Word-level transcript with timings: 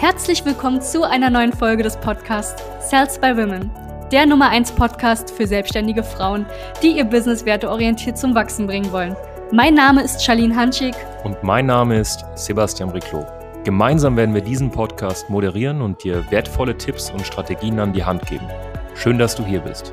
Herzlich 0.00 0.42
willkommen 0.46 0.80
zu 0.80 1.02
einer 1.02 1.28
neuen 1.28 1.52
Folge 1.52 1.82
des 1.82 1.94
Podcasts 1.98 2.64
Sales 2.80 3.18
by 3.18 3.36
Women, 3.36 3.70
der 4.10 4.24
Nummer 4.24 4.48
1 4.48 4.72
Podcast 4.72 5.30
für 5.30 5.46
selbstständige 5.46 6.02
Frauen, 6.02 6.46
die 6.82 6.96
ihr 6.96 7.04
Business 7.04 7.44
werteorientiert 7.44 8.16
zum 8.16 8.34
Wachsen 8.34 8.66
bringen 8.66 8.90
wollen. 8.92 9.14
Mein 9.52 9.74
Name 9.74 10.02
ist 10.02 10.24
Charlene 10.24 10.56
Hanschig. 10.56 10.94
Und 11.22 11.42
mein 11.42 11.66
Name 11.66 11.98
ist 11.98 12.24
Sebastian 12.34 12.88
Riclo. 12.88 13.26
Gemeinsam 13.64 14.16
werden 14.16 14.34
wir 14.34 14.40
diesen 14.40 14.70
Podcast 14.70 15.28
moderieren 15.28 15.82
und 15.82 16.02
dir 16.02 16.24
wertvolle 16.30 16.78
Tipps 16.78 17.10
und 17.10 17.26
Strategien 17.26 17.78
an 17.78 17.92
die 17.92 18.02
Hand 18.02 18.24
geben. 18.24 18.46
Schön, 18.94 19.18
dass 19.18 19.34
du 19.34 19.44
hier 19.44 19.60
bist. 19.60 19.92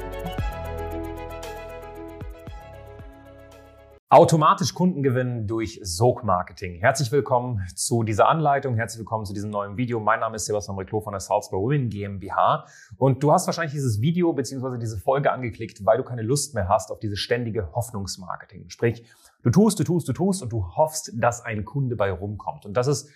Automatisch 4.10 4.74
Kunden 4.74 5.04
gewinnen 5.04 5.48
durch 5.48 5.82
Sog-Marketing. 5.84 6.80
Herzlich 6.80 7.12
willkommen 7.12 7.68
zu 7.76 8.04
dieser 8.04 8.30
Anleitung, 8.30 8.76
herzlich 8.76 9.00
willkommen 9.00 9.26
zu 9.26 9.34
diesem 9.34 9.50
neuen 9.50 9.76
Video. 9.76 10.00
Mein 10.00 10.22
Name 10.22 10.38
ist 10.38 10.46
Sebastian 10.46 10.78
Reclo 10.78 11.02
von 11.02 11.12
der 11.12 11.20
Salzburg 11.20 11.62
Women 11.62 11.90
GmbH 11.90 12.66
und 12.96 13.22
du 13.22 13.34
hast 13.34 13.48
wahrscheinlich 13.48 13.74
dieses 13.74 14.00
Video 14.00 14.32
bzw. 14.32 14.78
diese 14.78 14.98
Folge 14.98 15.30
angeklickt, 15.34 15.86
weil 15.86 15.98
du 15.98 16.06
keine 16.06 16.22
Lust 16.22 16.56
mehr 16.56 16.70
hast 16.70 16.90
auf 16.90 17.00
dieses 17.00 17.20
ständige 17.20 17.74
Hoffnungsmarketing. 17.74 18.70
Sprich, 18.70 19.06
du 19.44 19.50
tust, 19.50 19.78
du 19.78 19.84
tust, 19.84 20.08
du 20.08 20.14
tust 20.14 20.42
und 20.42 20.54
du 20.54 20.66
hoffst, 20.78 21.12
dass 21.14 21.44
ein 21.44 21.66
Kunde 21.66 21.98
bei 21.98 22.10
rumkommt. 22.10 22.66
Und 22.66 22.78
das 22.78 22.88
ist 22.88 23.10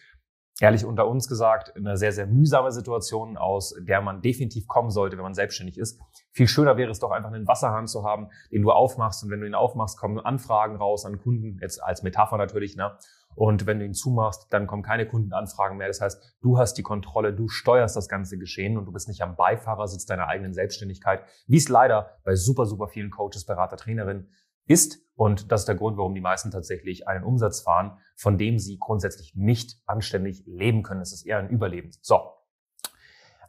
ehrlich 0.60 0.86
unter 0.86 1.08
uns 1.08 1.28
gesagt, 1.28 1.76
eine 1.76 1.98
sehr, 1.98 2.12
sehr 2.12 2.28
mühsame 2.28 2.72
Situation, 2.72 3.38
aus 3.38 3.74
der 3.80 4.02
man 4.02 4.22
definitiv 4.22 4.68
kommen 4.68 4.92
sollte, 4.92 5.18
wenn 5.18 5.24
man 5.24 5.34
selbstständig 5.34 5.78
ist. 5.78 6.00
Viel 6.32 6.48
schöner 6.48 6.78
wäre 6.78 6.92
es 6.92 7.00
doch 7.00 7.12
einfach 7.12 7.32
einen 7.32 7.48
Wasserhahn 7.48 7.88
zu 7.88 8.04
haben, 8.04 8.30
den 8.52 8.62
du 8.62 8.72
aufmachst 8.72 9.24
und 9.24 9.32
wenn 9.32 9.42
du 9.42 9.48
ihn 9.48 9.56
aufmachst, 9.56 9.98
kommen 9.98 10.20
Anfragen 10.20 10.76
raus 10.76 11.06
an 11.06 11.20
Kunden, 11.20 11.58
jetzt 11.62 11.82
als 11.84 12.04
Metapher 12.04 12.38
natürlich, 12.38 12.76
ne? 12.76 12.98
Und 13.36 13.66
wenn 13.66 13.80
du 13.80 13.86
ihn 13.86 13.94
zumachst, 13.94 14.48
dann 14.50 14.68
kommen 14.68 14.84
keine 14.84 15.08
Kundenanfragen 15.08 15.78
mehr. 15.78 15.88
Das 15.88 16.02
heißt, 16.02 16.38
du 16.42 16.58
hast 16.58 16.74
die 16.74 16.84
Kontrolle, 16.84 17.34
du 17.34 17.48
steuerst 17.48 17.96
das 17.96 18.10
ganze 18.10 18.38
Geschehen 18.38 18.78
und 18.78 18.86
du 18.86 18.92
bist 18.92 19.08
nicht 19.08 19.22
am 19.22 19.36
Beifahrersitz 19.36 20.06
deiner 20.06 20.28
eigenen 20.28 20.54
Selbstständigkeit, 20.54 21.24
wie 21.48 21.58
es 21.58 21.70
leider 21.70 22.18
bei 22.26 22.36
super, 22.36 22.66
super 22.66 22.88
vielen 22.88 23.10
Coaches, 23.10 23.46
Berater, 23.46 23.78
Trainerinnen 23.78 24.30
ist. 24.72 25.00
Und 25.16 25.52
das 25.52 25.62
ist 25.62 25.68
der 25.68 25.76
Grund, 25.76 25.98
warum 25.98 26.16
die 26.16 26.22
meisten 26.22 26.50
tatsächlich 26.50 27.08
einen 27.08 27.24
Umsatz 27.24 27.62
fahren, 27.62 28.00
von 28.16 28.38
dem 28.38 28.58
sie 28.58 28.80
grundsätzlich 28.80 29.36
nicht 29.36 29.80
anständig 29.86 30.44
leben 30.48 30.82
können. 30.82 31.02
Es 31.02 31.14
ist 31.14 31.26
eher 31.26 31.38
ein 31.38 31.50
Überleben. 31.50 31.92
So. 32.02 32.22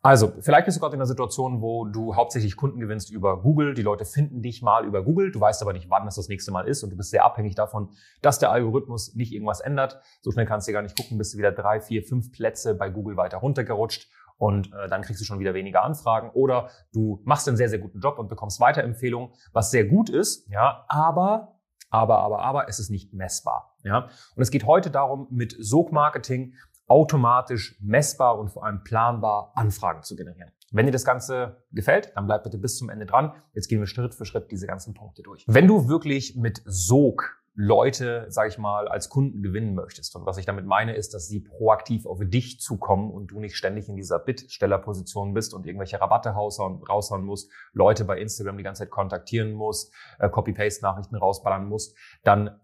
Also, 0.05 0.33
vielleicht 0.41 0.65
bist 0.65 0.77
du 0.77 0.81
gerade 0.81 0.97
in 0.97 1.01
einer 1.01 1.07
Situation, 1.07 1.63
wo 1.63 1.85
du 1.85 2.17
hauptsächlich 2.17 2.57
Kunden 2.57 2.81
gewinnst 2.81 3.13
über 3.13 3.41
Google. 3.41 3.73
Die 3.73 3.83
Leute 3.83 4.05
finden 4.05 4.43
dich 4.43 4.61
mal 4.61 4.85
über 4.85 5.05
Google. 5.05 5.31
Du 5.31 5.41
weißt 5.41 5.63
aber 5.63 5.73
nicht, 5.73 5.89
wann 5.91 6.05
das 6.05 6.17
das 6.17 6.27
nächste 6.27 6.51
Mal 6.51 6.67
ist. 6.67 6.83
Und 6.83 6.91
du 6.91 6.97
bist 6.97 7.11
sehr 7.11 7.25
abhängig 7.25 7.55
davon, 7.55 7.91
dass 8.21 8.41
der 8.41 8.51
Algorithmus 8.51 9.15
nicht 9.15 9.33
irgendwas 9.33 9.61
ändert. 9.61 10.01
So 10.21 10.33
schnell 10.33 10.45
kannst 10.45 10.67
du 10.67 10.73
gar 10.73 10.83
nicht 10.83 10.97
gucken, 10.97 11.19
bist 11.19 11.35
du 11.35 11.39
wieder 11.39 11.53
drei, 11.53 11.81
vier, 11.81 12.03
fünf 12.03 12.33
Plätze 12.33 12.75
bei 12.75 12.91
Google 12.91 13.17
weiter 13.17 13.39
runtergerutscht 13.39 14.11
und 14.43 14.73
äh, 14.73 14.89
dann 14.89 15.03
kriegst 15.03 15.21
du 15.21 15.25
schon 15.25 15.39
wieder 15.39 15.55
weniger 15.55 15.85
Anfragen 15.85 16.31
oder 16.31 16.69
du 16.93 17.23
machst 17.25 17.47
einen 17.47 17.57
sehr, 17.57 17.69
sehr 17.69 17.79
guten 17.79 18.01
Job 18.01 18.19
und 18.19 18.29
bekommst 18.29 18.59
Weiterempfehlungen, 18.59 19.31
was 19.53 19.71
sehr 19.71 19.85
gut 19.85 20.11
ist, 20.11 20.51
ja, 20.51 20.85
aber, 20.89 21.61
aber, 21.91 22.19
aber, 22.19 22.41
aber, 22.41 22.69
es 22.69 22.81
ist 22.81 22.91
nicht 22.91 23.15
messbar, 23.15 23.77
ja. 23.85 24.09
Und 24.35 24.43
es 24.43 24.51
geht 24.51 24.67
heute 24.67 24.91
darum, 24.91 25.29
mit 25.31 25.55
Sog-Marketing 25.57 26.55
automatisch 26.89 27.79
messbar 27.81 28.37
und 28.37 28.49
vor 28.49 28.67
allem 28.67 28.83
planbar 28.83 29.53
Anfragen 29.55 30.03
zu 30.03 30.17
generieren. 30.17 30.51
Wenn 30.73 30.87
dir 30.87 30.93
das 30.93 31.05
Ganze 31.05 31.63
gefällt, 31.71 32.11
dann 32.17 32.27
bleib 32.27 32.43
bitte 32.43 32.59
bis 32.59 32.79
zum 32.79 32.91
Ende 32.91 33.07
dran. 33.07 33.35
Jetzt 33.55 33.69
gehen 33.69 33.79
wir 33.79 33.87
Schritt 33.87 34.13
für 34.13 34.25
Schritt 34.25 34.51
diese 34.51 34.67
ganzen 34.67 34.93
Punkte 34.93 35.23
durch. 35.23 35.45
Wenn 35.47 35.69
du 35.69 35.87
wirklich 35.87 36.35
mit 36.35 36.63
Sog 36.65 37.42
Leute, 37.55 38.27
sage 38.31 38.49
ich 38.49 38.57
mal, 38.57 38.89
als 38.89 39.11
Kunden 39.11 39.43
gewinnen 39.43 39.75
möchtest. 39.75 40.17
Und 40.17 40.25
was 40.25 40.39
ich 40.39 40.47
damit 40.47 40.65
meine, 40.65 40.95
ist, 40.95 41.13
dass 41.13 41.29
sie 41.29 41.41
proaktiv 41.41 42.07
auf 42.07 42.19
dich 42.23 42.61
zukommen 42.61 43.11
und 43.11 43.27
du 43.27 43.41
nicht 43.41 43.57
ständig 43.57 43.89
in 43.91 43.97
dieser 43.97 44.19
Bittstellerposition 44.19 45.35
bist 45.35 45.53
und 45.53 45.67
irgendwelche 45.67 46.01
Rabatte 46.01 46.31
raushauen 46.31 47.25
musst, 47.25 47.51
Leute 47.75 48.07
bei 48.07 48.19
Instagram 48.19 48.57
die 48.57 48.63
ganze 48.63 48.85
Zeit 48.85 48.91
kontaktieren 48.91 49.53
musst, 49.53 49.93
äh, 50.19 50.31
Copy-Paste-Nachrichten 50.31 51.17
rausballern 51.17 51.69
musst, 51.69 51.95
dann 52.25 52.59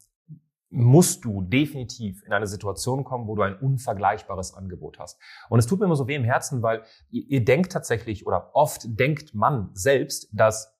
musst 0.70 1.24
du 1.24 1.42
definitiv 1.42 2.22
in 2.24 2.32
eine 2.32 2.46
Situation 2.46 3.04
kommen, 3.04 3.26
wo 3.26 3.34
du 3.34 3.42
ein 3.42 3.58
unvergleichbares 3.58 4.54
Angebot 4.54 4.98
hast. 4.98 5.18
Und 5.48 5.58
es 5.58 5.66
tut 5.66 5.80
mir 5.80 5.86
immer 5.86 5.96
so 5.96 6.08
weh 6.08 6.14
im 6.14 6.24
Herzen, 6.24 6.62
weil 6.62 6.82
ihr, 7.10 7.24
ihr 7.28 7.44
denkt 7.44 7.72
tatsächlich 7.72 8.26
oder 8.26 8.54
oft 8.54 8.82
denkt 8.84 9.34
man 9.34 9.70
selbst, 9.74 10.28
dass 10.32 10.74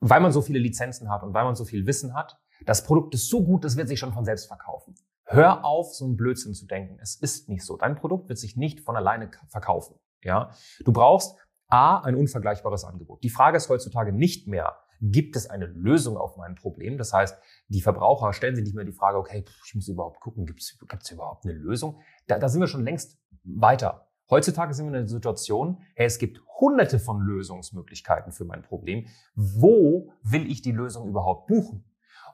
weil 0.00 0.20
man 0.20 0.32
so 0.32 0.42
viele 0.42 0.58
Lizenzen 0.58 1.10
hat 1.10 1.22
und 1.22 1.32
weil 1.32 1.44
man 1.44 1.54
so 1.54 1.64
viel 1.64 1.86
Wissen 1.86 2.14
hat, 2.14 2.38
das 2.64 2.84
Produkt 2.84 3.14
ist 3.14 3.28
so 3.28 3.44
gut, 3.44 3.64
das 3.64 3.76
wird 3.76 3.88
sich 3.88 3.98
schon 3.98 4.12
von 4.12 4.24
selbst 4.24 4.46
verkaufen. 4.46 4.94
Hör 5.24 5.64
auf, 5.64 5.94
so 5.94 6.04
einen 6.04 6.16
Blödsinn 6.16 6.54
zu 6.54 6.66
denken. 6.66 6.98
Es 7.00 7.16
ist 7.16 7.48
nicht 7.48 7.64
so. 7.64 7.76
Dein 7.76 7.96
Produkt 7.96 8.28
wird 8.28 8.38
sich 8.38 8.56
nicht 8.56 8.80
von 8.80 8.96
alleine 8.96 9.30
verkaufen. 9.48 9.96
Ja, 10.22 10.50
du 10.84 10.92
brauchst 10.92 11.36
A, 11.68 11.98
ein 11.98 12.14
unvergleichbares 12.14 12.84
Angebot. 12.84 13.24
Die 13.24 13.30
Frage 13.30 13.56
ist 13.56 13.68
heutzutage 13.68 14.12
nicht 14.12 14.46
mehr, 14.46 14.76
gibt 15.00 15.36
es 15.36 15.50
eine 15.50 15.66
Lösung 15.66 16.16
auf 16.16 16.36
mein 16.36 16.54
Problem? 16.54 16.96
Das 16.96 17.12
heißt, 17.12 17.36
die 17.68 17.80
Verbraucher 17.80 18.32
stellen 18.32 18.54
sich 18.54 18.64
nicht 18.64 18.76
mehr 18.76 18.84
die 18.84 18.92
Frage, 18.92 19.18
okay, 19.18 19.44
ich 19.66 19.74
muss 19.74 19.88
überhaupt 19.88 20.20
gucken, 20.20 20.46
gibt 20.46 20.62
es 20.62 21.10
überhaupt 21.10 21.44
eine 21.44 21.54
Lösung? 21.54 22.00
Da, 22.28 22.38
da 22.38 22.48
sind 22.48 22.60
wir 22.60 22.68
schon 22.68 22.84
längst 22.84 23.18
weiter. 23.42 24.08
Heutzutage 24.30 24.74
sind 24.74 24.86
wir 24.86 24.90
in 24.90 24.96
einer 24.96 25.08
Situation, 25.08 25.78
hey, 25.94 26.06
es 26.06 26.18
gibt 26.18 26.40
hunderte 26.60 26.98
von 26.98 27.20
Lösungsmöglichkeiten 27.20 28.32
für 28.32 28.44
mein 28.44 28.62
Problem. 28.62 29.06
Wo 29.34 30.12
will 30.22 30.50
ich 30.50 30.62
die 30.62 30.72
Lösung 30.72 31.08
überhaupt 31.08 31.46
buchen? 31.46 31.84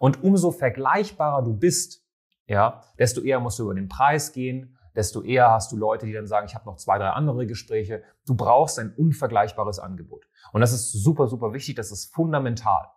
Und 0.03 0.25
umso 0.25 0.51
vergleichbarer 0.51 1.45
du 1.45 1.55
bist, 1.55 2.05
ja, 2.49 2.83
desto 2.99 3.21
eher 3.21 3.39
musst 3.39 3.61
du 3.61 3.63
über 3.63 3.75
den 3.75 3.87
Preis 3.87 4.33
gehen, 4.33 4.77
desto 4.97 5.23
eher 5.23 5.53
hast 5.53 5.71
du 5.71 5.77
Leute, 5.77 6.07
die 6.07 6.13
dann 6.13 6.27
sagen, 6.27 6.45
ich 6.45 6.57
habe 6.57 6.67
noch 6.67 6.75
zwei, 6.75 6.99
drei 6.99 7.11
andere 7.11 7.47
Gespräche. 7.47 8.03
Du 8.27 8.35
brauchst 8.35 8.81
ein 8.81 8.93
unvergleichbares 8.97 9.79
Angebot. 9.79 10.27
Und 10.53 10.61
das 10.61 10.73
ist 10.73 10.91
super, 10.91 11.29
super 11.29 11.53
wichtig, 11.53 11.77
das 11.77 11.93
ist 11.93 12.13
fundamental. 12.13 12.91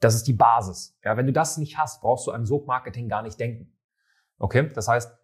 Das 0.00 0.16
ist 0.16 0.26
die 0.26 0.32
Basis. 0.32 0.98
Ja, 1.04 1.16
wenn 1.16 1.26
du 1.26 1.32
das 1.32 1.56
nicht 1.56 1.78
hast, 1.78 2.00
brauchst 2.00 2.26
du 2.26 2.32
an 2.32 2.44
Sog-Marketing 2.44 3.08
gar 3.08 3.22
nicht 3.22 3.38
denken. 3.38 3.72
Okay? 4.40 4.70
Das 4.74 4.88
heißt, 4.88 5.16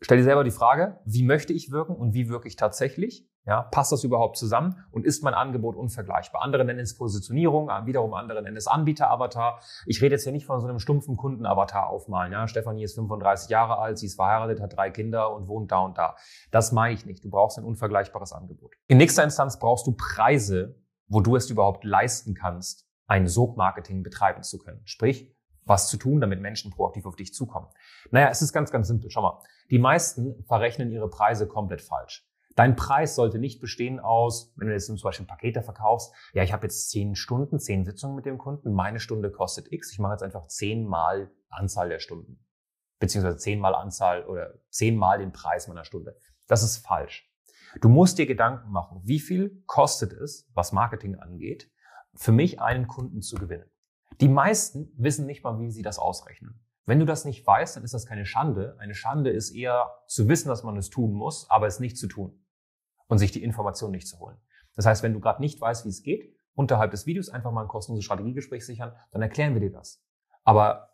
stell 0.00 0.18
dir 0.18 0.24
selber 0.24 0.42
die 0.42 0.50
Frage, 0.50 0.98
wie 1.04 1.22
möchte 1.22 1.52
ich 1.52 1.70
wirken 1.70 1.94
und 1.94 2.14
wie 2.14 2.28
wirke 2.28 2.48
ich 2.48 2.56
tatsächlich? 2.56 3.30
Ja, 3.46 3.60
passt 3.60 3.92
das 3.92 4.04
überhaupt 4.04 4.38
zusammen 4.38 4.82
und 4.90 5.04
ist 5.04 5.22
mein 5.22 5.34
Angebot 5.34 5.76
unvergleichbar? 5.76 6.42
Andere 6.42 6.64
nennen 6.64 6.80
es 6.80 6.96
Positionierung, 6.96 7.68
äh, 7.68 7.84
wiederum 7.84 8.14
andere 8.14 8.42
nennen 8.42 8.56
es 8.56 8.66
Anbieter-Avatar. 8.66 9.60
Ich 9.84 10.00
rede 10.00 10.14
jetzt 10.14 10.24
hier 10.24 10.32
nicht 10.32 10.46
von 10.46 10.60
so 10.60 10.66
einem 10.66 10.78
stumpfen 10.78 11.18
Kunden-Avatar 11.18 11.88
aufmalen. 11.88 12.32
Ja, 12.32 12.48
Stefanie 12.48 12.84
ist 12.84 12.94
35 12.94 13.50
Jahre 13.50 13.78
alt, 13.78 13.98
sie 13.98 14.06
ist 14.06 14.14
verheiratet, 14.14 14.62
hat 14.62 14.74
drei 14.74 14.90
Kinder 14.90 15.34
und 15.34 15.46
wohnt 15.46 15.72
da 15.72 15.80
und 15.80 15.98
da. 15.98 16.16
Das 16.52 16.72
meine 16.72 16.94
ich 16.94 17.04
nicht. 17.04 17.22
Du 17.22 17.28
brauchst 17.28 17.58
ein 17.58 17.64
unvergleichbares 17.64 18.32
Angebot. 18.32 18.72
In 18.86 18.96
nächster 18.96 19.22
Instanz 19.22 19.58
brauchst 19.58 19.86
du 19.86 19.92
Preise, 19.92 20.76
wo 21.08 21.20
du 21.20 21.36
es 21.36 21.50
überhaupt 21.50 21.84
leisten 21.84 22.34
kannst, 22.34 22.86
ein 23.06 23.26
Sog-Marketing 23.26 24.02
betreiben 24.02 24.42
zu 24.42 24.58
können. 24.58 24.80
Sprich, 24.84 25.30
was 25.66 25.88
zu 25.88 25.98
tun, 25.98 26.22
damit 26.22 26.40
Menschen 26.40 26.70
proaktiv 26.70 27.04
auf 27.04 27.16
dich 27.16 27.34
zukommen. 27.34 27.68
Naja, 28.10 28.28
es 28.28 28.40
ist 28.40 28.54
ganz, 28.54 28.70
ganz 28.70 28.88
simpel. 28.88 29.10
Schau 29.10 29.20
mal. 29.20 29.42
Die 29.70 29.78
meisten 29.78 30.44
verrechnen 30.44 30.90
ihre 30.90 31.08
Preise 31.08 31.46
komplett 31.46 31.82
falsch. 31.82 32.26
Dein 32.54 32.76
Preis 32.76 33.16
sollte 33.16 33.38
nicht 33.38 33.60
bestehen 33.60 33.98
aus, 33.98 34.52
wenn 34.56 34.68
du 34.68 34.74
jetzt 34.74 34.86
zum 34.86 34.96
Beispiel 35.02 35.26
Pakete 35.26 35.62
verkaufst, 35.62 36.14
ja, 36.34 36.44
ich 36.44 36.52
habe 36.52 36.66
jetzt 36.66 36.88
zehn 36.90 37.16
Stunden, 37.16 37.58
zehn 37.58 37.84
Sitzungen 37.84 38.14
mit 38.14 38.26
dem 38.26 38.38
Kunden, 38.38 38.72
meine 38.72 39.00
Stunde 39.00 39.32
kostet 39.32 39.72
X, 39.72 39.92
ich 39.92 39.98
mache 39.98 40.12
jetzt 40.12 40.22
einfach 40.22 40.46
zehnmal 40.46 41.32
Anzahl 41.48 41.88
der 41.88 41.98
Stunden. 41.98 42.44
Beziehungsweise 43.00 43.38
zehnmal 43.38 43.74
Anzahl 43.74 44.24
oder 44.26 44.54
zehnmal 44.70 45.18
den 45.18 45.32
Preis 45.32 45.66
meiner 45.66 45.84
Stunde. 45.84 46.16
Das 46.46 46.62
ist 46.62 46.78
falsch. 46.78 47.28
Du 47.80 47.88
musst 47.88 48.18
dir 48.18 48.26
Gedanken 48.26 48.70
machen, 48.70 49.00
wie 49.02 49.18
viel 49.18 49.64
kostet 49.66 50.12
es, 50.12 50.48
was 50.54 50.70
Marketing 50.70 51.16
angeht, 51.16 51.72
für 52.14 52.30
mich 52.30 52.60
einen 52.60 52.86
Kunden 52.86 53.20
zu 53.20 53.34
gewinnen. 53.34 53.68
Die 54.20 54.28
meisten 54.28 54.92
wissen 54.96 55.26
nicht 55.26 55.42
mal, 55.42 55.58
wie 55.58 55.72
sie 55.72 55.82
das 55.82 55.98
ausrechnen. 55.98 56.60
Wenn 56.86 57.00
du 57.00 57.06
das 57.06 57.24
nicht 57.24 57.44
weißt, 57.44 57.76
dann 57.76 57.82
ist 57.82 57.94
das 57.94 58.06
keine 58.06 58.26
Schande. 58.26 58.76
Eine 58.78 58.94
Schande 58.94 59.30
ist 59.30 59.50
eher 59.50 59.90
zu 60.06 60.28
wissen, 60.28 60.48
dass 60.48 60.62
man 60.62 60.76
es 60.76 60.88
tun 60.88 61.12
muss, 61.14 61.50
aber 61.50 61.66
es 61.66 61.80
nicht 61.80 61.98
zu 61.98 62.06
tun 62.06 62.43
und 63.06 63.18
sich 63.18 63.32
die 63.32 63.42
Information 63.42 63.90
nicht 63.90 64.08
zu 64.08 64.18
holen. 64.18 64.36
Das 64.76 64.86
heißt, 64.86 65.02
wenn 65.02 65.12
du 65.12 65.20
gerade 65.20 65.40
nicht 65.40 65.60
weißt, 65.60 65.84
wie 65.84 65.90
es 65.90 66.02
geht, 66.02 66.34
unterhalb 66.54 66.90
des 66.90 67.06
Videos 67.06 67.28
einfach 67.28 67.52
mal 67.52 67.62
ein 67.62 67.68
kostenloses 67.68 68.04
Strategiegespräch 68.04 68.64
sichern, 68.64 68.92
dann 69.12 69.22
erklären 69.22 69.54
wir 69.54 69.60
dir 69.60 69.72
das. 69.72 70.02
Aber 70.44 70.90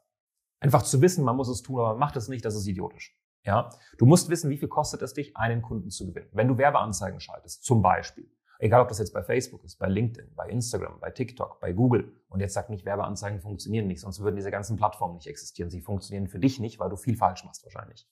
einfach 0.58 0.82
zu 0.82 1.00
wissen, 1.00 1.24
man 1.24 1.36
muss 1.36 1.48
es 1.48 1.62
tun, 1.62 1.78
aber 1.78 1.90
man 1.90 1.98
macht 1.98 2.16
es 2.16 2.28
nicht, 2.28 2.44
das 2.44 2.54
ist 2.54 2.66
idiotisch. 2.66 3.16
Ja, 3.42 3.70
du 3.96 4.04
musst 4.04 4.28
wissen, 4.28 4.50
wie 4.50 4.58
viel 4.58 4.68
kostet 4.68 5.00
es 5.00 5.14
dich, 5.14 5.36
einen 5.36 5.62
Kunden 5.62 5.90
zu 5.90 6.06
gewinnen. 6.06 6.28
Wenn 6.32 6.48
du 6.48 6.58
Werbeanzeigen 6.58 7.20
schaltest, 7.20 7.64
zum 7.64 7.80
Beispiel, 7.80 8.30
egal 8.58 8.82
ob 8.82 8.88
das 8.88 8.98
jetzt 8.98 9.14
bei 9.14 9.22
Facebook 9.22 9.64
ist, 9.64 9.78
bei 9.78 9.88
LinkedIn, 9.88 10.34
bei 10.34 10.46
Instagram, 10.48 11.00
bei 11.00 11.10
TikTok, 11.10 11.58
bei 11.58 11.72
Google, 11.72 12.12
und 12.28 12.40
jetzt 12.40 12.52
sagt 12.52 12.68
nicht, 12.68 12.84
Werbeanzeigen 12.84 13.40
funktionieren 13.40 13.86
nicht, 13.86 14.00
sonst 14.00 14.20
würden 14.20 14.36
diese 14.36 14.50
ganzen 14.50 14.76
Plattformen 14.76 15.14
nicht 15.14 15.26
existieren. 15.26 15.70
Sie 15.70 15.80
funktionieren 15.80 16.28
für 16.28 16.38
dich 16.38 16.60
nicht, 16.60 16.78
weil 16.78 16.90
du 16.90 16.96
viel 16.96 17.16
falsch 17.16 17.44
machst 17.44 17.64
wahrscheinlich. 17.64 18.06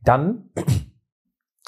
Dann 0.00 0.50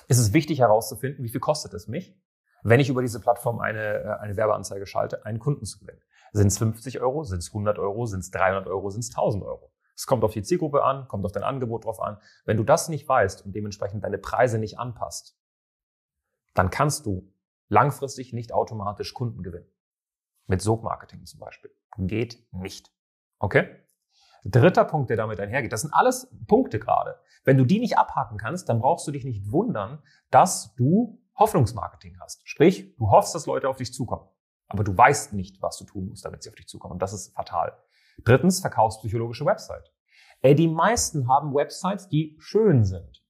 ist 0.08 0.18
es 0.18 0.32
wichtig 0.32 0.60
herauszufinden, 0.60 1.24
wie 1.24 1.28
viel 1.28 1.40
kostet 1.40 1.74
es 1.74 1.88
mich, 1.88 2.16
wenn 2.62 2.80
ich 2.80 2.88
über 2.88 3.02
diese 3.02 3.20
Plattform 3.20 3.60
eine, 3.60 4.02
äh, 4.02 4.16
eine 4.20 4.36
Werbeanzeige 4.36 4.86
schalte, 4.86 5.24
einen 5.24 5.38
Kunden 5.38 5.64
zu 5.64 5.78
gewinnen. 5.78 6.00
Sind 6.32 6.48
es 6.48 6.58
50 6.58 7.00
Euro, 7.00 7.22
sind 7.22 7.38
es 7.38 7.48
100 7.48 7.78
Euro, 7.78 8.06
sind 8.06 8.20
es 8.20 8.30
300 8.30 8.66
Euro, 8.66 8.90
sind 8.90 9.00
es 9.00 9.10
1000 9.10 9.44
Euro? 9.44 9.70
Es 9.94 10.06
kommt 10.06 10.24
auf 10.24 10.32
die 10.32 10.42
Zielgruppe 10.42 10.82
an, 10.82 11.06
kommt 11.06 11.24
auf 11.24 11.32
dein 11.32 11.44
Angebot 11.44 11.84
drauf 11.84 12.00
an. 12.00 12.18
Wenn 12.44 12.56
du 12.56 12.64
das 12.64 12.88
nicht 12.88 13.08
weißt 13.08 13.44
und 13.44 13.54
dementsprechend 13.54 14.02
deine 14.02 14.18
Preise 14.18 14.58
nicht 14.58 14.78
anpasst, 14.78 15.38
dann 16.54 16.70
kannst 16.70 17.06
du 17.06 17.32
langfristig 17.68 18.32
nicht 18.32 18.52
automatisch 18.52 19.14
Kunden 19.14 19.42
gewinnen. 19.42 19.70
Mit 20.46 20.60
Sogmarketing 20.60 21.24
zum 21.26 21.40
Beispiel. 21.40 21.70
Geht 21.96 22.46
nicht. 22.52 22.92
Okay? 23.38 23.83
Dritter 24.44 24.84
Punkt, 24.84 25.10
der 25.10 25.16
damit 25.16 25.40
einhergeht, 25.40 25.72
das 25.72 25.82
sind 25.82 25.94
alles 25.94 26.30
Punkte 26.46 26.78
gerade. 26.78 27.18
Wenn 27.44 27.56
du 27.56 27.64
die 27.64 27.80
nicht 27.80 27.98
abhaken 27.98 28.38
kannst, 28.38 28.68
dann 28.68 28.80
brauchst 28.80 29.06
du 29.06 29.10
dich 29.10 29.24
nicht 29.24 29.50
wundern, 29.50 30.02
dass 30.30 30.74
du 30.74 31.20
Hoffnungsmarketing 31.36 32.18
hast. 32.20 32.46
Sprich, 32.46 32.94
du 32.96 33.10
hoffst, 33.10 33.34
dass 33.34 33.46
Leute 33.46 33.68
auf 33.68 33.76
dich 33.76 33.92
zukommen. 33.92 34.28
Aber 34.68 34.84
du 34.84 34.96
weißt 34.96 35.32
nicht, 35.32 35.60
was 35.62 35.78
du 35.78 35.84
tun 35.84 36.08
musst, 36.08 36.24
damit 36.24 36.42
sie 36.42 36.50
auf 36.50 36.54
dich 36.54 36.68
zukommen. 36.68 36.92
Und 36.92 37.02
das 37.02 37.12
ist 37.12 37.34
fatal. 37.34 37.76
Drittens, 38.24 38.60
verkaufspsychologische 38.60 39.44
Website. 39.44 39.92
Ey, 40.42 40.54
die 40.54 40.68
meisten 40.68 41.28
haben 41.28 41.54
Websites, 41.54 42.08
die 42.08 42.36
schön 42.38 42.84
sind, 42.84 43.24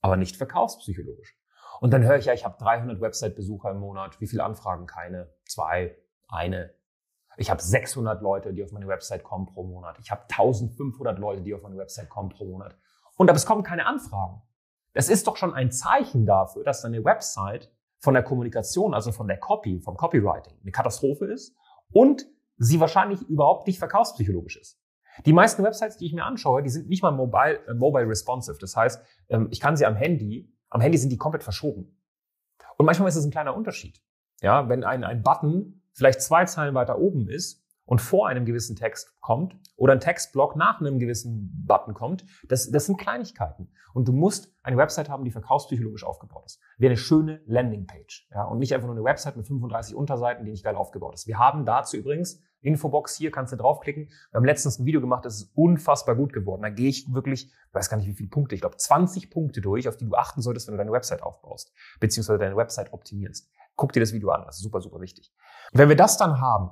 aber 0.00 0.16
nicht 0.16 0.36
verkaufspsychologisch. 0.36 1.38
Und 1.80 1.92
dann 1.92 2.02
höre 2.02 2.16
ich 2.16 2.24
ja, 2.24 2.32
ich 2.32 2.44
habe 2.44 2.56
300 2.58 3.00
Website-Besucher 3.00 3.70
im 3.70 3.78
Monat. 3.78 4.20
Wie 4.20 4.26
viele 4.26 4.44
Anfragen? 4.44 4.86
Keine. 4.86 5.30
Zwei. 5.44 5.96
Eine. 6.28 6.74
Ich 7.36 7.50
habe 7.50 7.62
600 7.62 8.22
Leute, 8.22 8.52
die 8.52 8.62
auf 8.62 8.72
meine 8.72 8.86
Website 8.86 9.24
kommen 9.24 9.46
pro 9.46 9.64
Monat. 9.64 9.98
Ich 10.00 10.10
habe 10.10 10.22
1500 10.22 11.18
Leute, 11.18 11.42
die 11.42 11.54
auf 11.54 11.62
meine 11.62 11.76
Website 11.76 12.08
kommen 12.08 12.28
pro 12.28 12.44
Monat. 12.44 12.76
Und 13.16 13.28
aber 13.28 13.36
es 13.36 13.46
kommen 13.46 13.62
keine 13.62 13.86
Anfragen. 13.86 14.42
Das 14.92 15.08
ist 15.08 15.26
doch 15.26 15.36
schon 15.36 15.52
ein 15.52 15.72
Zeichen 15.72 16.26
dafür, 16.26 16.64
dass 16.64 16.82
deine 16.82 17.04
Website 17.04 17.70
von 17.98 18.14
der 18.14 18.22
Kommunikation, 18.22 18.94
also 18.94 19.12
von 19.12 19.26
der 19.26 19.38
Copy, 19.38 19.80
vom 19.80 19.96
Copywriting, 19.96 20.54
eine 20.62 20.70
Katastrophe 20.70 21.26
ist 21.26 21.56
und 21.92 22.26
sie 22.56 22.78
wahrscheinlich 22.78 23.22
überhaupt 23.22 23.66
nicht 23.66 23.78
verkaufspsychologisch 23.78 24.56
ist. 24.56 24.80
Die 25.26 25.32
meisten 25.32 25.62
Websites, 25.62 25.96
die 25.96 26.06
ich 26.06 26.12
mir 26.12 26.24
anschaue, 26.24 26.62
die 26.62 26.70
sind 26.70 26.88
nicht 26.88 27.02
mal 27.02 27.12
mobile, 27.12 27.60
äh, 27.66 27.74
mobile 27.74 28.08
responsive. 28.08 28.58
Das 28.60 28.76
heißt, 28.76 29.02
ähm, 29.28 29.48
ich 29.50 29.60
kann 29.60 29.76
sie 29.76 29.86
am 29.86 29.94
Handy, 29.94 30.52
am 30.70 30.80
Handy 30.80 30.98
sind 30.98 31.10
die 31.10 31.16
komplett 31.16 31.44
verschoben. 31.44 31.96
Und 32.76 32.86
manchmal 32.86 33.08
ist 33.08 33.16
es 33.16 33.24
ein 33.24 33.30
kleiner 33.30 33.56
Unterschied. 33.56 34.00
Ja, 34.40 34.68
wenn 34.68 34.82
ein, 34.82 35.04
ein 35.04 35.22
Button 35.22 35.82
vielleicht 35.94 36.20
zwei 36.20 36.44
Zeilen 36.44 36.74
weiter 36.74 36.98
oben 36.98 37.28
ist 37.28 37.64
und 37.86 38.00
vor 38.00 38.28
einem 38.28 38.44
gewissen 38.44 38.76
Text 38.76 39.14
kommt 39.20 39.56
oder 39.76 39.92
ein 39.92 40.00
Textblock 40.00 40.56
nach 40.56 40.80
einem 40.80 40.98
gewissen 40.98 41.64
Button 41.66 41.94
kommt, 41.94 42.24
das, 42.48 42.70
das 42.70 42.86
sind 42.86 42.98
Kleinigkeiten. 42.98 43.70
Und 43.92 44.08
du 44.08 44.12
musst 44.12 44.52
eine 44.62 44.76
Website 44.76 45.08
haben, 45.08 45.24
die 45.24 45.30
verkaufspsychologisch 45.30 46.04
aufgebaut 46.04 46.46
ist. 46.46 46.60
Wie 46.78 46.86
eine 46.86 46.96
schöne 46.96 47.40
Landingpage. 47.46 48.28
Ja, 48.32 48.44
und 48.44 48.58
nicht 48.58 48.74
einfach 48.74 48.86
nur 48.86 48.96
eine 48.96 49.04
Website 49.04 49.36
mit 49.36 49.46
35 49.46 49.94
Unterseiten, 49.94 50.44
die 50.44 50.50
nicht 50.50 50.64
geil 50.64 50.74
aufgebaut 50.74 51.14
ist. 51.14 51.26
Wir 51.26 51.38
haben 51.38 51.64
dazu 51.64 51.96
übrigens 51.96 52.42
Infobox 52.60 53.16
hier, 53.16 53.30
kannst 53.30 53.52
du 53.52 53.56
draufklicken. 53.56 54.08
Wir 54.08 54.38
haben 54.38 54.44
letztens 54.44 54.78
ein 54.78 54.86
Video 54.86 55.00
gemacht, 55.00 55.24
das 55.24 55.36
ist 55.36 55.52
unfassbar 55.54 56.16
gut 56.16 56.32
geworden. 56.32 56.62
Da 56.62 56.70
gehe 56.70 56.88
ich 56.88 57.12
wirklich, 57.12 57.46
ich 57.46 57.74
weiß 57.74 57.90
gar 57.90 57.98
nicht 57.98 58.08
wie 58.08 58.14
viele 58.14 58.30
Punkte, 58.30 58.54
ich 58.54 58.62
glaube 58.62 58.76
20 58.76 59.30
Punkte 59.30 59.60
durch, 59.60 59.86
auf 59.86 59.96
die 59.96 60.06
du 60.06 60.14
achten 60.14 60.40
solltest, 60.40 60.66
wenn 60.66 60.72
du 60.72 60.78
deine 60.78 60.92
Website 60.92 61.22
aufbaust, 61.22 61.72
beziehungsweise 62.00 62.38
deine 62.38 62.56
Website 62.56 62.92
optimierst. 62.92 63.50
Guck 63.76 63.92
dir 63.92 64.00
das 64.00 64.12
Video 64.12 64.30
an, 64.30 64.44
das 64.46 64.56
ist 64.56 64.62
super, 64.62 64.80
super 64.80 65.00
wichtig. 65.00 65.32
Wenn 65.72 65.88
wir 65.88 65.96
das 65.96 66.16
dann 66.16 66.40
haben, 66.40 66.70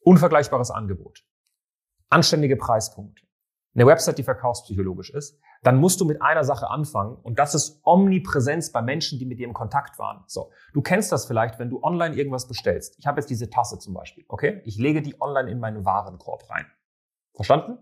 unvergleichbares 0.00 0.70
Angebot, 0.70 1.24
anständige 2.08 2.56
Preispunkte, 2.56 3.26
eine 3.74 3.86
Website, 3.86 4.16
die 4.16 4.22
verkaufspsychologisch 4.22 5.10
ist, 5.10 5.38
dann 5.62 5.76
musst 5.76 6.00
du 6.00 6.06
mit 6.06 6.22
einer 6.22 6.44
Sache 6.44 6.70
anfangen 6.70 7.16
und 7.16 7.38
das 7.38 7.54
ist 7.54 7.80
Omnipräsenz 7.84 8.72
bei 8.72 8.80
Menschen, 8.80 9.18
die 9.18 9.26
mit 9.26 9.38
dir 9.38 9.46
im 9.46 9.52
Kontakt 9.52 9.98
waren. 9.98 10.24
So, 10.26 10.50
du 10.72 10.80
kennst 10.80 11.12
das 11.12 11.26
vielleicht, 11.26 11.58
wenn 11.58 11.68
du 11.68 11.82
online 11.82 12.16
irgendwas 12.16 12.48
bestellst. 12.48 12.98
Ich 12.98 13.06
habe 13.06 13.20
jetzt 13.20 13.28
diese 13.28 13.50
Tasse 13.50 13.78
zum 13.78 13.92
Beispiel, 13.92 14.24
okay? 14.28 14.62
Ich 14.64 14.78
lege 14.78 15.02
die 15.02 15.20
online 15.20 15.50
in 15.50 15.60
meinen 15.60 15.84
Warenkorb 15.84 16.48
rein. 16.48 16.64
Verstanden? 17.34 17.78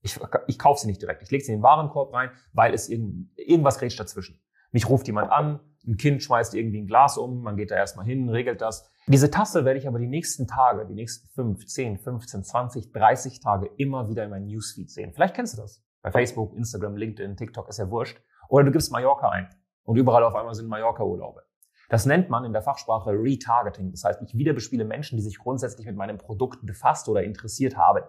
Ich, 0.00 0.18
ich 0.48 0.58
kaufe 0.58 0.80
sie 0.80 0.88
nicht 0.88 1.00
direkt. 1.00 1.22
Ich 1.22 1.30
lege 1.30 1.44
sie 1.44 1.52
in 1.52 1.58
den 1.58 1.62
Warenkorb 1.62 2.12
rein, 2.12 2.30
weil 2.52 2.74
es 2.74 2.88
irgend, 2.88 3.30
irgendwas 3.36 3.78
grätscht 3.78 4.00
dazwischen. 4.00 4.40
Mich 4.72 4.88
ruft 4.88 5.06
jemand 5.06 5.30
an, 5.30 5.60
ein 5.86 5.96
Kind 5.96 6.22
schmeißt 6.22 6.54
irgendwie 6.54 6.82
ein 6.82 6.86
Glas 6.86 7.16
um, 7.16 7.42
man 7.42 7.56
geht 7.56 7.70
da 7.70 7.76
erstmal 7.76 8.04
hin, 8.04 8.28
regelt 8.28 8.60
das. 8.60 8.90
Diese 9.06 9.30
Tasse 9.30 9.64
werde 9.64 9.78
ich 9.78 9.88
aber 9.88 9.98
die 9.98 10.06
nächsten 10.06 10.46
Tage, 10.46 10.86
die 10.86 10.94
nächsten 10.94 11.28
5, 11.28 11.66
10, 11.66 11.98
15, 11.98 12.44
20, 12.44 12.92
30 12.92 13.40
Tage 13.40 13.70
immer 13.76 14.08
wieder 14.08 14.24
in 14.24 14.30
meinem 14.30 14.46
Newsfeed 14.46 14.90
sehen. 14.90 15.12
Vielleicht 15.12 15.34
kennst 15.34 15.56
du 15.56 15.62
das. 15.62 15.82
Bei 16.02 16.10
Facebook, 16.10 16.54
Instagram, 16.54 16.96
LinkedIn, 16.96 17.36
TikTok 17.36 17.68
ist 17.68 17.78
ja 17.78 17.90
wurscht. 17.90 18.20
Oder 18.48 18.64
du 18.64 18.72
gibst 18.72 18.92
Mallorca 18.92 19.30
ein 19.30 19.48
und 19.84 19.96
überall 19.96 20.24
auf 20.24 20.34
einmal 20.34 20.54
sind 20.54 20.68
Mallorca-Urlaube. 20.68 21.42
Das 21.88 22.04
nennt 22.04 22.28
man 22.28 22.44
in 22.44 22.52
der 22.52 22.62
Fachsprache 22.62 23.10
Retargeting. 23.10 23.90
Das 23.90 24.04
heißt, 24.04 24.20
ich 24.22 24.36
wiederbespiele 24.36 24.84
Menschen, 24.84 25.16
die 25.16 25.22
sich 25.22 25.38
grundsätzlich 25.38 25.86
mit 25.86 25.96
meinem 25.96 26.18
Produkt 26.18 26.64
befasst 26.66 27.08
oder 27.08 27.22
interessiert 27.22 27.76
haben. 27.76 28.04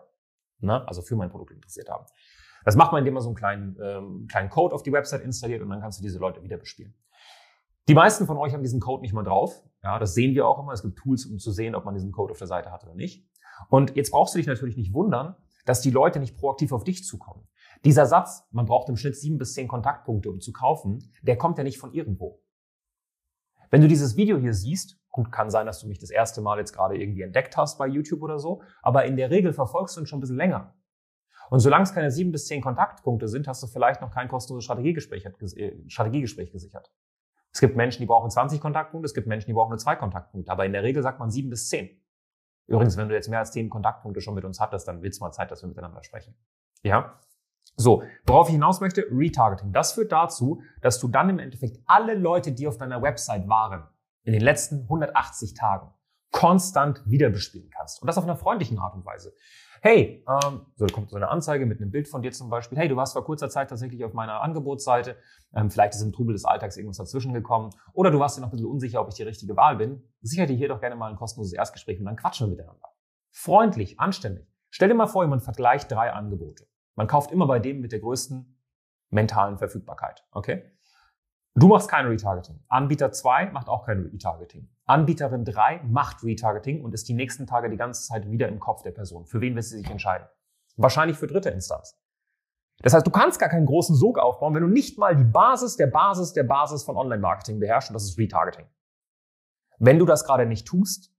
Ne? 0.60 0.86
Also 0.88 1.02
für 1.02 1.16
mein 1.16 1.30
Produkt 1.30 1.52
interessiert 1.52 1.90
haben. 1.90 2.06
Das 2.66 2.76
macht 2.76 2.92
man, 2.92 3.00
indem 3.00 3.14
man 3.14 3.24
so 3.24 3.30
einen 3.30 3.38
kleinen, 3.38 3.78
ähm, 3.82 4.28
kleinen 4.30 4.50
Code 4.50 4.76
auf 4.76 4.84
die 4.84 4.92
Website 4.92 5.22
installiert 5.22 5.62
und 5.62 5.70
dann 5.70 5.80
kannst 5.80 6.00
du 6.00 6.04
diese 6.04 6.20
Leute 6.20 6.44
wieder 6.44 6.58
bespielen. 6.58 6.94
Die 7.90 7.96
meisten 7.96 8.28
von 8.28 8.38
euch 8.38 8.54
haben 8.54 8.62
diesen 8.62 8.80
Code 8.80 9.02
nicht 9.02 9.14
mal 9.14 9.24
drauf. 9.24 9.64
Ja, 9.82 9.98
das 9.98 10.14
sehen 10.14 10.36
wir 10.36 10.48
auch 10.48 10.60
immer. 10.60 10.74
Es 10.74 10.84
gibt 10.84 11.00
Tools, 11.00 11.26
um 11.26 11.40
zu 11.40 11.52
sehen, 11.52 11.74
ob 11.74 11.86
man 11.86 11.96
diesen 11.96 12.12
Code 12.12 12.30
auf 12.30 12.38
der 12.38 12.46
Seite 12.46 12.72
hat 12.72 12.84
oder 12.84 12.94
nicht. 12.94 13.28
Und 13.68 13.96
jetzt 13.96 14.12
brauchst 14.12 14.36
du 14.36 14.38
dich 14.38 14.46
natürlich 14.46 14.78
nicht 14.78 14.94
wundern, 14.94 15.36
dass 15.66 15.82
die 15.82 15.90
Leute 15.90 16.20
nicht 16.20 16.38
proaktiv 16.38 16.72
auf 16.72 16.84
dich 16.84 17.04
zukommen. 17.04 17.48
Dieser 17.84 18.06
Satz, 18.06 18.48
man 18.52 18.68
braucht 18.68 18.90
im 18.90 18.96
Schnitt 18.96 19.16
sieben 19.16 19.40
bis 19.40 19.56
zehn 19.56 19.68
Kontaktpunkte, 19.68 20.30
um 20.30 20.40
zu 20.40 20.52
kaufen, 20.52 21.12
der 21.24 21.40
kommt 21.40 21.58
ja 21.58 21.64
nicht 21.64 21.80
von 21.80 21.92
irgendwo. 21.92 22.44
Wenn 23.72 23.82
du 23.82 23.88
dieses 23.88 24.16
Video 24.16 24.38
hier 24.38 24.54
siehst, 24.54 25.00
gut, 25.10 25.32
kann 25.32 25.50
sein, 25.50 25.66
dass 25.66 25.80
du 25.80 25.88
mich 25.88 25.98
das 25.98 26.12
erste 26.12 26.42
Mal 26.42 26.60
jetzt 26.60 26.74
gerade 26.74 26.96
irgendwie 26.96 27.24
entdeckt 27.24 27.58
hast 27.58 27.80
bei 27.80 27.88
YouTube 27.88 28.22
oder 28.22 28.38
so, 28.38 28.62
aber 28.84 29.06
in 29.06 29.16
der 29.16 29.32
Regel 29.32 29.52
verfolgst 29.52 29.98
du 29.98 30.02
uns 30.02 30.10
schon 30.10 30.20
ein 30.20 30.22
bisschen 30.22 30.38
länger. 30.38 30.76
Und 31.50 31.60
solange 31.60 31.86
es 31.86 31.94
keine 31.96 32.12
sieben 32.12 32.32
bis 32.32 32.46
zehn 32.46 32.62
Kontaktpunkte 32.62 33.28
sind, 33.28 33.48
hast 33.48 33.64
du 33.64 33.68
vielleicht 33.68 34.02
noch 34.02 34.12
kein 34.12 34.28
kostenloses 34.28 34.66
Strategiegespräch, 34.66 35.26
äh, 35.26 35.76
Strategiegespräch 35.88 36.52
gesichert. 36.52 36.92
Es 37.52 37.60
gibt 37.60 37.76
Menschen, 37.76 38.02
die 38.02 38.06
brauchen 38.06 38.30
20 38.30 38.62
Kontaktpunkte, 38.62 39.06
es 39.06 39.14
gibt 39.14 39.28
Menschen, 39.28 39.48
die 39.48 39.54
brauchen 39.54 39.70
nur 39.70 39.80
zwei 39.80 39.96
Kontaktpunkte, 39.96 40.52
aber 40.52 40.66
in 40.66 40.74
der 40.74 40.84
Regel 40.84 41.02
sagt 41.02 41.20
man 41.20 41.32
sieben 41.32 41.50
bis 41.50 41.70
zehn. 41.70 41.90
Übrigens, 42.68 42.98
wenn 42.98 43.10
du 43.10 43.16
jetzt 43.16 43.28
mehr 43.30 43.40
als 43.40 43.52
zehn 43.52 43.70
Kontaktpunkte 43.70 44.22
schon 44.22 44.36
mit 44.36 44.46
uns 44.46 44.60
hattest, 44.60 44.88
dann 44.88 45.02
wird 45.02 45.14
es 45.14 45.20
mal 45.20 45.32
Zeit, 45.32 45.50
dass 45.50 45.64
wir 45.64 45.70
miteinander 45.70 46.04
sprechen. 46.04 46.36
Ja? 46.84 47.20
So, 47.76 48.04
worauf 48.26 48.48
ich 48.50 48.54
hinaus 48.54 48.80
möchte, 48.82 49.06
Retargeting. 49.10 49.72
Das 49.72 49.94
führt 49.94 50.12
dazu, 50.12 50.62
dass 50.82 51.00
du 51.00 51.08
dann 51.08 51.30
im 51.30 51.40
Endeffekt 51.40 51.80
alle 51.86 52.14
Leute, 52.14 52.52
die 52.52 52.68
auf 52.68 52.78
deiner 52.78 53.02
Website 53.02 53.48
waren, 53.48 53.88
in 54.24 54.34
den 54.34 54.42
letzten 54.42 54.82
180 54.84 55.56
Tagen, 55.56 55.92
konstant 56.32 57.02
wiederbespielen 57.06 57.70
kannst. 57.70 58.02
Und 58.02 58.08
das 58.08 58.18
auf 58.18 58.24
einer 58.24 58.36
freundlichen 58.36 58.80
Art 58.80 58.96
und 58.96 59.06
Weise 59.06 59.34
hey, 59.82 60.26
ähm, 60.28 60.66
so 60.76 60.86
kommt 60.88 61.10
so 61.10 61.16
eine 61.16 61.30
Anzeige 61.30 61.66
mit 61.66 61.82
einem 61.82 61.92
Bild 61.92 62.08
von 62.08 62.22
dir 62.22 62.32
zum 62.32 62.50
Beispiel, 62.50 62.78
hey, 62.78 62.88
du 62.88 62.96
warst 62.96 63.14
vor 63.14 63.24
kurzer 63.24 63.50
Zeit 63.50 63.70
tatsächlich 63.70 64.04
auf 64.04 64.14
meiner 64.14 64.42
Angebotsseite, 64.42 65.16
ähm, 65.54 65.70
vielleicht 65.70 65.94
ist 65.94 66.02
im 66.02 66.12
Trubel 66.12 66.34
des 66.34 66.46
Alltags 66.46 66.78
irgendwas 66.78 66.98
dazwischen 66.98 67.34
gekommen 67.34 67.70
oder 67.94 68.12
du 68.12 68.20
warst 68.20 68.38
dir 68.38 68.42
noch 68.42 68.50
ein 68.50 68.52
bisschen 68.52 68.68
unsicher, 68.68 69.02
ob 69.02 69.10
ich 69.10 69.16
die 69.16 69.24
richtige 69.24 69.56
Wahl 69.56 69.78
bin, 69.78 70.04
sicher 70.22 70.46
dir 70.46 70.56
hier 70.56 70.68
doch 70.68 70.82
gerne 70.82 70.96
mal 70.96 71.10
ein 71.10 71.16
kostenloses 71.16 71.54
Erstgespräch 71.54 72.00
und 72.00 72.06
dann 72.06 72.16
quatschen 72.16 72.48
wir 72.48 72.52
miteinander. 72.56 72.88
Freundlich, 73.32 74.00
anständig. 74.00 74.48
Stell 74.70 74.90
dir 74.90 74.96
mal 74.96 75.08
vor, 75.08 75.26
man 75.28 75.40
vergleicht 75.40 75.92
drei 75.92 76.12
Angebote. 76.12 76.68
Man 76.96 77.08
kauft 77.08 77.32
immer 77.32 77.48
bei 77.48 77.60
dem 77.60 77.82
mit 77.82 77.92
der 77.92 78.00
größten 78.00 78.58
mentalen 79.10 79.58
Verfügbarkeit, 79.58 80.26
okay? 80.32 80.72
Du 81.56 81.68
machst 81.68 81.90
kein 81.90 82.06
Retargeting. 82.06 82.64
Anbieter 82.68 83.12
2 83.12 83.52
macht 83.52 83.70
auch 83.70 83.86
kein 83.86 84.02
Retargeting. 84.02 84.70
Anbieterin 84.90 85.46
3 85.46 85.84
macht 85.84 86.24
Retargeting 86.24 86.84
und 86.84 86.96
ist 86.96 87.08
die 87.08 87.14
nächsten 87.14 87.46
Tage 87.46 87.70
die 87.70 87.78
ganze 87.78 88.02
Zeit 88.08 88.32
wieder 88.32 88.48
im 88.48 88.60
Kopf 88.60 88.82
der 88.82 88.90
Person. 88.90 89.28
Für 89.28 89.40
wen 89.40 89.54
wird 89.54 89.66
sie 89.66 89.78
sich 89.78 89.90
entscheiden? 89.90 90.28
Wahrscheinlich 90.78 91.16
für 91.16 91.28
dritte 91.28 91.52
Instanz. 91.52 91.96
Das 92.82 92.96
heißt, 92.96 93.06
du 93.06 93.12
kannst 93.12 93.40
gar 93.40 93.50
keinen 93.50 93.68
großen 93.68 93.96
Sog 93.96 94.18
aufbauen, 94.18 94.56
wenn 94.56 94.64
du 94.64 94.68
nicht 94.68 94.98
mal 94.98 95.16
die 95.16 95.26
Basis 95.26 95.76
der 95.76 95.88
Basis 95.88 96.34
der 96.34 96.44
Basis 96.44 96.84
von 96.84 96.98
Online-Marketing 96.98 97.60
beherrschst 97.60 97.92
und 97.92 97.94
das 97.94 98.06
ist 98.06 98.18
Retargeting. 98.18 98.66
Wenn 99.78 100.00
du 100.00 100.06
das 100.06 100.26
gerade 100.26 100.48
nicht 100.48 100.66
tust, 100.66 101.14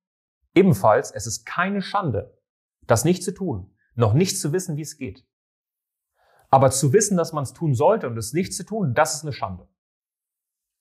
ebenfalls, 0.53 1.13
es 1.13 1.29
ist 1.29 1.47
keine 1.47 1.81
Schande, 1.81 2.37
das 2.89 3.05
nicht 3.05 3.23
zu 3.23 3.33
tun, 3.33 3.77
noch 3.95 4.15
nicht 4.15 4.41
zu 4.41 4.53
wissen, 4.53 4.77
wie 4.77 4.83
es 4.83 4.99
geht. 4.99 5.25
Aber 6.51 6.73
zu 6.73 6.93
wissen, 6.93 7.17
dass 7.17 7.33
man 7.33 7.45
es 7.45 7.53
tun 7.53 7.75
sollte 7.75 8.09
und 8.09 8.17
es 8.17 8.33
nicht 8.33 8.53
zu 8.53 8.65
tun, 8.65 8.95
das 8.95 9.15
ist 9.15 9.23
eine 9.23 9.33
Schande. 9.33 9.69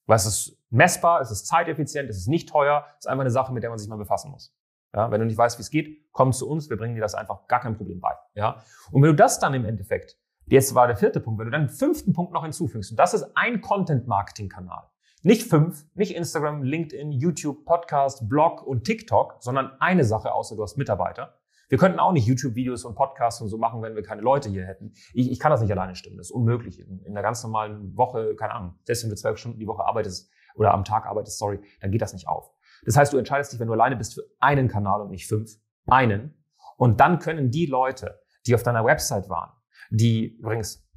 Weil 0.10 0.16
es 0.16 0.25
ist 0.25 0.58
messbar, 0.72 1.22
es 1.22 1.30
ist 1.30 1.46
zeiteffizient, 1.46 2.10
es 2.10 2.18
ist 2.18 2.28
nicht 2.28 2.50
teuer, 2.50 2.84
es 2.98 3.06
ist 3.06 3.08
einfach 3.08 3.22
eine 3.22 3.30
Sache, 3.30 3.54
mit 3.54 3.62
der 3.62 3.70
man 3.70 3.78
sich 3.78 3.88
mal 3.88 3.96
befassen 3.96 4.32
muss. 4.32 4.56
Ja, 4.96 5.12
wenn 5.12 5.20
du 5.20 5.28
nicht 5.28 5.38
weißt, 5.38 5.60
wie 5.60 5.62
es 5.62 5.70
geht, 5.70 6.12
komm 6.12 6.34
zu 6.34 6.50
uns, 6.50 6.68
wir 6.68 6.78
bringen 6.78 6.96
dir 6.96 7.01
das 7.01 7.13
einfach 7.13 7.48
gar 7.48 7.60
kein 7.60 7.78
Problem 7.78 8.00
bei. 8.00 8.16
Ja, 8.34 8.63
und 8.92 9.04
wenn 9.04 9.12
du 9.12 9.16
das 9.16 9.38
dann 9.38 9.54
im 9.54 9.66
Endeffekt, 9.66 10.18
jetzt 10.48 10.74
war 10.74 10.88
der 10.88 10.98
vierte 10.98 11.20
Punkt, 11.20 11.39
wenn 11.39 11.46
du 11.46 11.51
dann 11.51 11.62
einen 11.62 11.70
fünften 11.70 12.13
Punkt 12.13 12.34
noch 12.34 12.42
hinzufügst, 12.42 12.89
und 12.89 12.98
das 12.98 13.13
ist 13.13 13.24
ein 13.36 13.62
Content-Marketing-Kanal. 13.62 14.89
Nicht 15.22 15.48
fünf, 15.48 15.86
nicht 15.94 16.16
Instagram, 16.16 16.63
LinkedIn, 16.63 17.12
YouTube, 17.12 17.63
Podcast, 17.66 18.28
Blog 18.28 18.66
und 18.66 18.86
TikTok, 18.86 19.36
sondern 19.42 19.80
eine 19.80 20.06
Sache, 20.06 20.34
außer 20.34 20.56
du 20.56 20.63
hast 20.63 20.75
Mitarbeiter. 20.75 21.38
Wir 21.69 21.77
könnten 21.77 21.99
auch 21.99 22.11
nicht 22.11 22.25
YouTube-Videos 22.25 22.83
und 22.83 22.95
Podcasts 22.95 23.39
und 23.41 23.47
so 23.47 23.57
machen, 23.57 23.81
wenn 23.83 23.95
wir 23.95 24.01
keine 24.01 24.21
Leute 24.21 24.49
hier 24.49 24.65
hätten. 24.65 24.91
Ich, 25.13 25.31
ich 25.31 25.39
kann 25.39 25.51
das 25.51 25.61
nicht 25.61 25.71
alleine 25.71 25.95
stimmen. 25.95 26.17
Das 26.17 26.27
ist 26.27 26.31
unmöglich. 26.31 26.79
In, 26.79 26.99
in 26.99 27.11
einer 27.11 27.21
ganz 27.21 27.43
normalen 27.43 27.95
Woche, 27.95 28.35
keine 28.35 28.53
Ahnung, 28.53 28.75
selbst 28.83 29.03
wenn 29.03 29.11
du 29.11 29.15
zwölf 29.15 29.38
Stunden 29.38 29.59
die 29.59 29.67
Woche 29.67 29.85
arbeitest 29.85 30.31
oder 30.55 30.73
am 30.73 30.83
Tag 30.83 31.05
arbeitest, 31.05 31.38
sorry, 31.38 31.59
dann 31.79 31.91
geht 31.91 32.01
das 32.01 32.11
nicht 32.11 32.27
auf. 32.27 32.51
Das 32.85 32.97
heißt, 32.97 33.13
du 33.13 33.17
entscheidest 33.17 33.53
dich, 33.53 33.59
wenn 33.59 33.67
du 33.67 33.73
alleine 33.73 33.95
bist, 33.95 34.15
für 34.15 34.23
einen 34.39 34.67
Kanal 34.67 35.01
und 35.01 35.11
nicht 35.11 35.27
fünf, 35.27 35.51
einen. 35.85 36.43
Und 36.77 36.99
dann 36.99 37.19
können 37.19 37.51
die 37.51 37.67
Leute, 37.67 38.19
die 38.47 38.55
auf 38.55 38.63
deiner 38.63 38.83
Website 38.83 39.29
waren, 39.29 39.51
die 39.91 40.38
übrigens, 40.38 40.89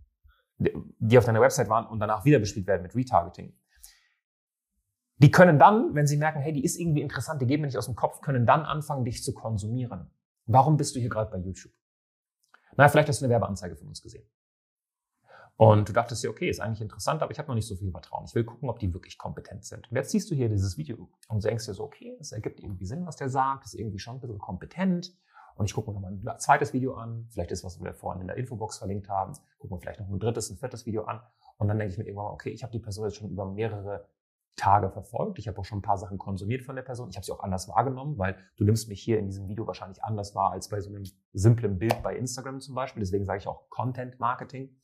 die 0.58 1.18
auf 1.18 1.24
deiner 1.24 1.40
Website 1.40 1.68
waren 1.68 1.86
und 1.86 2.00
danach 2.00 2.24
wieder 2.24 2.38
bespielt 2.38 2.66
werden 2.66 2.82
mit 2.82 2.94
Retargeting, 2.94 3.52
Die 5.18 5.30
können 5.30 5.58
dann, 5.58 5.94
wenn 5.94 6.06
sie 6.06 6.16
merken, 6.16 6.40
hey, 6.40 6.52
die 6.52 6.64
ist 6.64 6.80
irgendwie 6.80 7.02
interessant, 7.02 7.42
die 7.42 7.46
geben 7.46 7.60
mir 7.60 7.66
nicht 7.68 7.78
aus 7.78 7.86
dem 7.86 7.94
Kopf, 7.94 8.22
können 8.22 8.46
dann 8.46 8.62
anfangen, 8.62 9.04
dich 9.04 9.22
zu 9.22 9.34
konsumieren. 9.34 10.10
Warum 10.46 10.76
bist 10.76 10.94
du 10.94 11.00
hier 11.00 11.08
gerade 11.08 11.30
bei 11.30 11.38
YouTube? 11.38 11.72
Na, 12.76 12.88
vielleicht 12.88 13.08
hast 13.08 13.20
du 13.20 13.25
eine 13.25 13.32
Werbeanzeige 13.32 13.76
von 13.76 13.88
uns 13.88 14.02
gesehen. 14.02 14.28
Und 15.56 15.88
du 15.88 15.92
dachtest 15.92 16.25
dir, 16.25 16.30
okay, 16.30 16.49
ist 16.49 16.61
eigentlich 16.61 16.80
interessant, 16.80 17.22
aber 17.22 17.30
ich 17.30 17.38
habe 17.38 17.49
noch 17.49 17.54
nicht 17.54 17.68
so 17.68 17.76
viel 17.76 17.90
Vertrauen. 17.90 18.25
Ich 18.25 18.34
will 18.34 18.44
gucken, 18.44 18.68
ob 18.68 18.78
die 18.78 18.92
wirklich 18.92 19.18
kompetent 19.18 19.64
sind. 19.64 19.88
Und 19.90 19.96
jetzt 19.96 20.11
siehst 20.11 20.30
du 20.30 20.34
hier 20.34 20.49
dieses 20.49 20.76
Video 20.76 21.11
und 21.28 21.44
denkst 21.44 21.66
dir 21.66 21.75
so, 21.75 21.84
okay, 21.84 22.16
es 22.18 22.32
ergibt 22.32 22.61
irgendwie 22.61 22.87
Sinn, 22.87 23.06
was 23.06 23.16
der 23.16 23.28
sagt, 23.28 23.66
ist 23.66 23.75
irgendwie 23.75 23.99
schon 23.99 24.16
ein 24.16 24.20
bisschen 24.20 24.38
kompetent. 24.38 25.14
Und 25.54 25.66
ich 25.66 25.75
gucke 25.75 25.90
mir 25.90 25.94
nochmal 25.94 26.12
ein 26.12 26.38
zweites 26.40 26.72
Video 26.72 26.94
an, 26.94 27.28
vielleicht 27.30 27.52
ist, 27.52 27.62
was 27.62 27.80
wir 27.80 27.92
vorhin 27.92 28.22
in 28.22 28.28
der 28.28 28.38
Infobox 28.38 28.78
verlinkt 28.78 29.08
haben, 29.11 29.34
gucken 29.58 29.76
wir 29.76 29.80
vielleicht 29.80 30.00
noch 30.00 30.08
ein 30.08 30.18
drittes, 30.18 30.50
ein 30.50 30.56
viertes 30.56 30.87
Video 30.87 31.04
an. 31.04 31.20
Und 31.58 31.68
dann 31.68 31.78
denke 31.78 31.92
ich 31.92 31.99
mir 31.99 32.06
irgendwann, 32.06 32.32
okay, 32.32 32.50
ich 32.50 32.62
habe 32.62 32.72
die 32.72 32.78
Person 32.78 33.04
jetzt 33.04 33.18
schon 33.18 33.30
über 33.30 33.44
mehrere 33.44 34.08
Tage 34.56 34.90
verfolgt. 34.90 35.38
Ich 35.38 35.49
habe 35.49 35.59
auch 35.59 35.64
schon 35.64 35.78
ein 35.78 35.82
paar 35.82 35.99
Sachen 35.99 36.18
konsumiert 36.18 36.62
von 36.62 36.76
der 36.76 36.82
Person. 36.82 37.09
Ich 37.09 37.16
habe 37.16 37.25
sie 37.25 37.32
auch 37.32 37.40
anders 37.40 37.68
wahrgenommen, 37.68 38.18
weil 38.18 38.37
du 38.56 38.64
nimmst 38.64 38.88
mich 38.88 39.02
hier 39.02 39.18
in 39.18 39.26
diesem 39.26 39.49
Video 39.49 39.66
wahrscheinlich 39.66 40.02
anders 40.04 40.35
wahr 40.35 40.52
als 40.52 40.68
bei 40.68 40.80
so 40.80 40.90
einem 40.90 41.04
simplen 41.32 41.78
Bild 41.78 42.02
bei 42.02 42.16
Instagram 42.16 42.61
zum 42.61 42.75
Beispiel. 42.75 43.00
Deswegen 43.00 43.25
sage 43.25 43.38
ich 43.38 43.49
auch 43.49 43.68
Content 43.71 44.21
Marketing. 44.21 44.76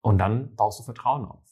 Und 0.00 0.18
dann 0.18 0.54
baust 0.56 0.80
du 0.80 0.84
Vertrauen 0.84 1.24
auf 1.26 1.44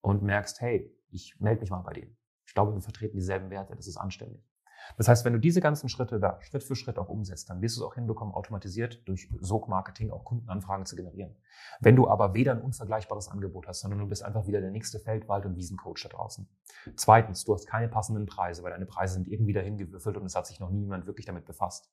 und 0.00 0.22
merkst, 0.22 0.60
hey, 0.60 0.96
ich 1.10 1.38
melde 1.38 1.60
mich 1.60 1.70
mal 1.70 1.82
bei 1.82 1.92
denen. 1.92 2.16
Ich 2.46 2.54
glaube, 2.54 2.74
wir 2.74 2.80
vertreten 2.80 3.16
dieselben 3.16 3.50
Werte, 3.50 3.76
das 3.76 3.86
ist 3.86 3.96
anständig. 3.96 4.49
Das 4.96 5.08
heißt, 5.08 5.24
wenn 5.24 5.32
du 5.32 5.38
diese 5.38 5.60
ganzen 5.60 5.88
Schritte 5.88 6.20
da 6.20 6.40
Schritt 6.42 6.62
für 6.62 6.76
Schritt 6.76 6.98
auch 6.98 7.08
umsetzt, 7.08 7.50
dann 7.50 7.60
wirst 7.62 7.76
du 7.76 7.80
es 7.80 7.86
auch 7.86 7.94
hinbekommen, 7.94 8.34
automatisiert 8.34 9.06
durch 9.08 9.28
Sog-Marketing 9.40 10.10
auch 10.10 10.24
Kundenanfragen 10.24 10.86
zu 10.86 10.96
generieren. 10.96 11.36
Wenn 11.80 11.96
du 11.96 12.08
aber 12.08 12.34
weder 12.34 12.52
ein 12.52 12.60
unvergleichbares 12.60 13.28
Angebot 13.28 13.66
hast, 13.66 13.80
sondern 13.80 14.00
du 14.00 14.06
bist 14.06 14.22
einfach 14.22 14.46
wieder 14.46 14.60
der 14.60 14.70
nächste 14.70 14.98
Feldwald- 14.98 15.46
und 15.46 15.56
Wiesencoach 15.56 16.02
da 16.02 16.08
draußen. 16.08 16.48
Zweitens, 16.96 17.44
du 17.44 17.54
hast 17.54 17.66
keine 17.66 17.88
passenden 17.88 18.26
Preise, 18.26 18.62
weil 18.62 18.72
deine 18.72 18.86
Preise 18.86 19.14
sind 19.14 19.28
irgendwie 19.28 19.52
dahin 19.52 19.78
gewürfelt 19.78 20.16
und 20.16 20.26
es 20.26 20.34
hat 20.34 20.46
sich 20.46 20.60
noch 20.60 20.70
niemand 20.70 21.06
wirklich 21.06 21.26
damit 21.26 21.44
befasst. 21.44 21.90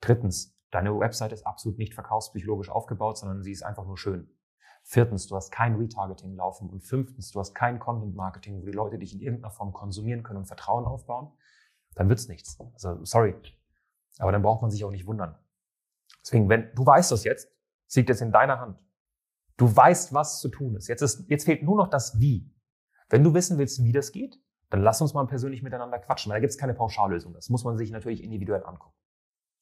Drittens, 0.00 0.56
deine 0.70 0.98
Website 0.98 1.32
ist 1.32 1.46
absolut 1.46 1.78
nicht 1.78 1.94
verkaufspsychologisch 1.94 2.70
aufgebaut, 2.70 3.18
sondern 3.18 3.42
sie 3.42 3.52
ist 3.52 3.62
einfach 3.62 3.86
nur 3.86 3.96
schön. 3.96 4.28
Viertens, 4.86 5.26
du 5.26 5.36
hast 5.36 5.50
kein 5.50 5.76
Retargeting 5.76 6.36
laufen. 6.36 6.68
Und 6.68 6.82
fünftens, 6.82 7.30
du 7.30 7.40
hast 7.40 7.54
kein 7.54 7.78
Content 7.78 8.14
Marketing, 8.14 8.60
wo 8.60 8.66
die 8.66 8.72
Leute 8.72 8.98
dich 8.98 9.14
in 9.14 9.20
irgendeiner 9.20 9.50
Form 9.50 9.72
konsumieren 9.72 10.22
können 10.22 10.40
und 10.40 10.46
Vertrauen 10.46 10.84
aufbauen. 10.84 11.32
Dann 11.94 12.08
wird's 12.08 12.28
nichts. 12.28 12.58
Also, 12.74 13.04
sorry. 13.04 13.34
Aber 14.18 14.32
dann 14.32 14.42
braucht 14.42 14.62
man 14.62 14.70
sich 14.70 14.84
auch 14.84 14.90
nicht 14.90 15.06
wundern. 15.06 15.36
Deswegen, 16.22 16.48
wenn 16.48 16.74
du 16.74 16.86
weißt 16.86 17.10
das 17.12 17.24
jetzt, 17.24 17.50
liegt 17.94 18.08
jetzt 18.08 18.22
in 18.22 18.32
deiner 18.32 18.60
Hand. 18.60 18.78
Du 19.56 19.74
weißt, 19.74 20.12
was 20.12 20.40
zu 20.40 20.48
tun 20.48 20.74
ist. 20.76 20.88
Jetzt 20.88 21.02
ist, 21.02 21.28
jetzt 21.28 21.44
fehlt 21.44 21.62
nur 21.62 21.76
noch 21.76 21.88
das 21.88 22.18
Wie. 22.18 22.50
Wenn 23.08 23.22
du 23.22 23.34
wissen 23.34 23.58
willst, 23.58 23.82
wie 23.84 23.92
das 23.92 24.10
geht, 24.10 24.40
dann 24.70 24.82
lass 24.82 25.00
uns 25.00 25.14
mal 25.14 25.24
persönlich 25.26 25.62
miteinander 25.62 25.98
quatschen, 25.98 26.30
weil 26.30 26.38
da 26.38 26.40
gibt's 26.40 26.58
keine 26.58 26.74
Pauschallösung. 26.74 27.32
Das 27.34 27.48
muss 27.50 27.62
man 27.62 27.76
sich 27.76 27.90
natürlich 27.90 28.24
individuell 28.24 28.64
angucken. 28.64 28.96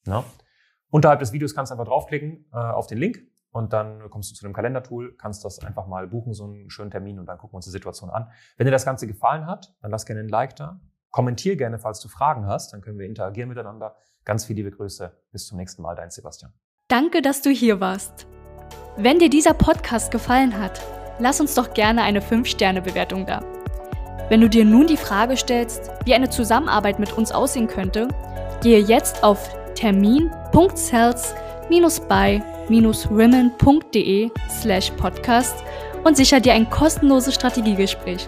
Ja? 0.07 0.23
Unterhalb 0.89 1.19
des 1.19 1.33
Videos 1.33 1.53
kannst 1.53 1.71
du 1.71 1.73
einfach 1.73 1.85
draufklicken 1.85 2.45
äh, 2.51 2.57
auf 2.57 2.87
den 2.87 2.97
Link 2.97 3.19
und 3.51 3.73
dann 3.73 4.09
kommst 4.09 4.31
du 4.31 4.35
zu 4.35 4.43
dem 4.43 4.53
Kalendertool, 4.53 5.15
kannst 5.15 5.45
das 5.45 5.59
einfach 5.59 5.85
mal 5.85 6.07
buchen, 6.07 6.33
so 6.33 6.45
einen 6.45 6.69
schönen 6.69 6.89
Termin 6.89 7.19
und 7.19 7.27
dann 7.27 7.37
gucken 7.37 7.53
wir 7.53 7.57
uns 7.57 7.65
die 7.65 7.71
Situation 7.71 8.09
an. 8.09 8.31
Wenn 8.57 8.65
dir 8.65 8.71
das 8.71 8.85
Ganze 8.85 9.05
gefallen 9.05 9.45
hat, 9.45 9.75
dann 9.81 9.91
lass 9.91 10.05
gerne 10.05 10.21
ein 10.21 10.29
Like 10.29 10.55
da. 10.55 10.79
Kommentier 11.13 11.55
gerne, 11.55 11.77
falls 11.77 12.01
du 12.01 12.09
Fragen 12.09 12.47
hast, 12.47 12.73
dann 12.73 12.81
können 12.81 12.97
wir 12.97 13.05
interagieren 13.05 13.47
miteinander. 13.47 13.95
Ganz 14.25 14.45
viele 14.45 14.63
liebe 14.63 14.75
Grüße. 14.75 15.15
Bis 15.31 15.45
zum 15.45 15.59
nächsten 15.59 15.83
Mal, 15.83 15.95
dein 15.95 16.09
Sebastian. 16.09 16.51
Danke, 16.87 17.21
dass 17.21 17.43
du 17.43 17.51
hier 17.51 17.79
warst. 17.79 18.25
Wenn 18.97 19.19
dir 19.19 19.29
dieser 19.29 19.53
Podcast 19.53 20.11
gefallen 20.11 20.57
hat, 20.57 20.81
lass 21.19 21.39
uns 21.39 21.53
doch 21.53 21.75
gerne 21.75 22.01
eine 22.01 22.19
5-Sterne-Bewertung 22.19 23.27
da. 23.27 23.41
Wenn 24.29 24.41
du 24.41 24.49
dir 24.49 24.65
nun 24.65 24.87
die 24.87 24.97
Frage 24.97 25.37
stellst, 25.37 25.91
wie 26.03 26.15
eine 26.15 26.31
Zusammenarbeit 26.31 26.97
mit 26.97 27.13
uns 27.13 27.31
aussehen 27.31 27.67
könnte, 27.67 28.07
gehe 28.63 28.79
jetzt 28.79 29.23
auf 29.23 29.47
termin.cells-by 29.75 32.41
women.de 32.69 34.31
slash 34.49 34.89
podcast 34.91 35.63
und 36.03 36.17
sicher 36.17 36.39
dir 36.39 36.53
ein 36.53 36.71
kostenloses 36.71 37.35
Strategiegespräch. 37.35 38.27